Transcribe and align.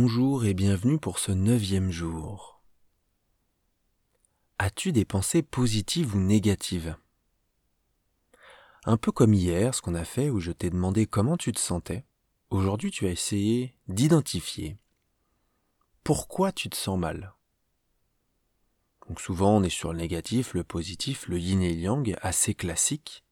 Bonjour 0.00 0.44
et 0.44 0.54
bienvenue 0.54 0.96
pour 0.96 1.18
ce 1.18 1.32
neuvième 1.32 1.90
jour. 1.90 2.62
As-tu 4.60 4.92
des 4.92 5.04
pensées 5.04 5.42
positives 5.42 6.14
ou 6.14 6.20
négatives? 6.20 6.94
Un 8.84 8.96
peu 8.96 9.10
comme 9.10 9.34
hier, 9.34 9.74
ce 9.74 9.82
qu'on 9.82 9.96
a 9.96 10.04
fait 10.04 10.30
où 10.30 10.38
je 10.38 10.52
t'ai 10.52 10.70
demandé 10.70 11.06
comment 11.06 11.36
tu 11.36 11.50
te 11.50 11.58
sentais, 11.58 12.04
aujourd'hui 12.50 12.92
tu 12.92 13.06
vas 13.06 13.10
essayer 13.10 13.74
d'identifier 13.88 14.78
pourquoi 16.04 16.52
tu 16.52 16.70
te 16.70 16.76
sens 16.76 16.96
mal? 16.96 17.34
Donc 19.08 19.20
souvent 19.20 19.56
on 19.56 19.64
est 19.64 19.68
sur 19.68 19.92
le 19.92 19.98
négatif, 19.98 20.54
le 20.54 20.62
positif, 20.62 21.26
le 21.26 21.40
yin 21.40 21.60
et 21.60 21.74
yang, 21.74 22.16
assez 22.22 22.54
classique. 22.54 23.24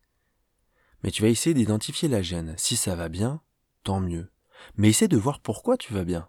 Mais 1.05 1.13
tu 1.13 1.23
vas 1.23 1.29
essayer 1.29 1.55
d'identifier 1.55 2.09
la 2.09 2.23
gêne. 2.23 2.57
Si 2.59 2.75
ça 2.75 2.97
va 2.97 3.09
bien, 3.09 3.41
tant 3.85 4.01
mieux. 4.01 4.33
Mais 4.75 4.89
essaie 4.89 5.07
de 5.07 5.17
voir 5.17 5.39
pourquoi 5.39 5.77
tu 5.77 5.95
vas 5.95 6.03
bien. 6.03 6.29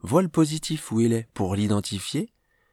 Vois 0.00 0.22
le 0.22 0.28
positif 0.28 0.92
où 0.92 1.00
il 1.00 1.12
est 1.12 1.28
pour 1.34 1.56
l'identifier 1.56 2.32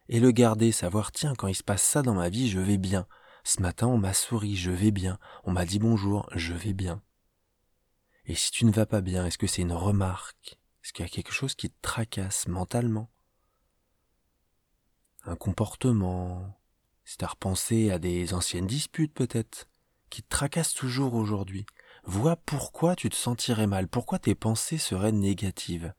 et 0.09 0.19
le 0.19 0.31
garder, 0.31 0.71
savoir 0.71 1.11
tiens, 1.11 1.33
quand 1.35 1.47
il 1.47 1.55
se 1.55 1.63
passe 1.63 1.81
ça 1.81 2.03
dans 2.03 2.13
ma 2.13 2.29
vie, 2.29 2.49
je 2.49 2.59
vais 2.59 2.77
bien. 2.77 3.07
Ce 3.43 3.61
matin, 3.61 3.87
on 3.87 3.97
m'a 3.97 4.13
souri, 4.13 4.55
je 4.55 4.71
vais 4.71 4.91
bien. 4.91 5.17
On 5.43 5.51
m'a 5.51 5.65
dit 5.65 5.79
bonjour, 5.79 6.29
je 6.35 6.53
vais 6.53 6.73
bien. 6.73 7.01
Et 8.25 8.35
si 8.35 8.51
tu 8.51 8.65
ne 8.65 8.71
vas 8.71 8.85
pas 8.85 9.01
bien, 9.01 9.25
est-ce 9.25 9.37
que 9.37 9.47
c'est 9.47 9.63
une 9.63 9.73
remarque? 9.73 10.59
Est-ce 10.83 10.93
qu'il 10.93 11.03
y 11.03 11.07
a 11.07 11.11
quelque 11.11 11.31
chose 11.31 11.55
qui 11.55 11.69
te 11.69 11.81
tracasse 11.81 12.47
mentalement? 12.47 13.09
Un 15.23 15.35
comportement? 15.35 16.59
Si 17.03 17.17
t'as 17.17 17.27
repensé 17.27 17.89
à 17.89 17.99
des 17.99 18.33
anciennes 18.33 18.67
disputes 18.67 19.13
peut-être, 19.13 19.67
qui 20.09 20.21
te 20.21 20.29
tracassent 20.29 20.73
toujours 20.73 21.15
aujourd'hui, 21.15 21.65
vois 22.03 22.35
pourquoi 22.35 22.95
tu 22.95 23.09
te 23.09 23.15
sentirais 23.15 23.67
mal, 23.67 23.87
pourquoi 23.87 24.19
tes 24.19 24.35
pensées 24.35 24.77
seraient 24.77 25.11
négatives? 25.11 25.93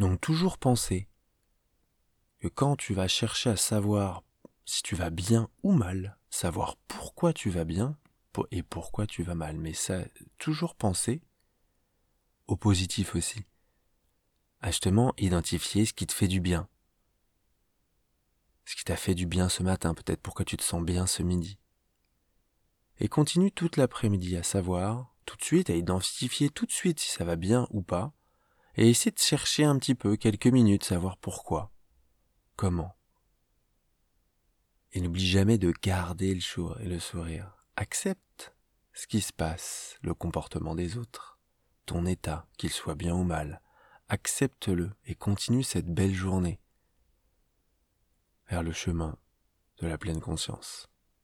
Donc 0.00 0.18
toujours 0.18 0.56
penser 0.56 1.10
que 2.38 2.48
quand 2.48 2.74
tu 2.74 2.94
vas 2.94 3.06
chercher 3.06 3.50
à 3.50 3.56
savoir 3.56 4.24
si 4.64 4.82
tu 4.82 4.94
vas 4.94 5.10
bien 5.10 5.50
ou 5.62 5.72
mal, 5.72 6.16
savoir 6.30 6.76
pourquoi 6.88 7.34
tu 7.34 7.50
vas 7.50 7.66
bien 7.66 7.98
et 8.50 8.62
pourquoi 8.62 9.06
tu 9.06 9.22
vas 9.22 9.34
mal, 9.34 9.58
mais 9.58 9.74
ça, 9.74 10.02
toujours 10.38 10.74
penser 10.74 11.20
au 12.46 12.56
positif 12.56 13.14
aussi, 13.14 13.44
à 14.60 14.70
justement 14.70 15.12
identifier 15.18 15.84
ce 15.84 15.92
qui 15.92 16.06
te 16.06 16.14
fait 16.14 16.28
du 16.28 16.40
bien, 16.40 16.66
ce 18.64 18.76
qui 18.76 18.84
t'a 18.84 18.96
fait 18.96 19.14
du 19.14 19.26
bien 19.26 19.50
ce 19.50 19.62
matin, 19.62 19.92
peut-être 19.92 20.22
pourquoi 20.22 20.46
tu 20.46 20.56
te 20.56 20.62
sens 20.62 20.82
bien 20.82 21.06
ce 21.06 21.22
midi. 21.22 21.58
Et 23.00 23.08
continue 23.08 23.52
toute 23.52 23.76
l'après-midi 23.76 24.38
à 24.38 24.42
savoir, 24.42 25.14
tout 25.26 25.36
de 25.36 25.44
suite, 25.44 25.68
à 25.68 25.74
identifier 25.74 26.48
tout 26.48 26.64
de 26.64 26.72
suite 26.72 27.00
si 27.00 27.10
ça 27.10 27.26
va 27.26 27.36
bien 27.36 27.66
ou 27.68 27.82
pas, 27.82 28.14
et 28.76 28.88
essaie 28.88 29.10
de 29.10 29.18
chercher 29.18 29.64
un 29.64 29.78
petit 29.78 29.94
peu, 29.94 30.16
quelques 30.16 30.46
minutes, 30.46 30.84
savoir 30.84 31.16
pourquoi, 31.16 31.72
comment. 32.56 32.96
Et 34.92 35.00
n'oublie 35.00 35.26
jamais 35.26 35.58
de 35.58 35.72
garder 35.82 36.34
le 36.34 36.98
sourire. 36.98 37.56
Accepte 37.76 38.54
ce 38.92 39.06
qui 39.06 39.20
se 39.20 39.32
passe, 39.32 39.96
le 40.02 40.14
comportement 40.14 40.74
des 40.74 40.98
autres, 40.98 41.38
ton 41.86 42.06
état, 42.06 42.46
qu'il 42.58 42.70
soit 42.70 42.94
bien 42.94 43.14
ou 43.14 43.24
mal. 43.24 43.62
Accepte-le 44.08 44.90
et 45.06 45.14
continue 45.14 45.62
cette 45.62 45.86
belle 45.86 46.14
journée 46.14 46.60
vers 48.48 48.62
le 48.62 48.72
chemin 48.72 49.16
de 49.78 49.86
la 49.86 49.96
pleine 49.96 50.20
conscience. 50.20 50.89